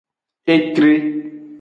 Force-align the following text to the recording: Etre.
Etre. 0.53 0.91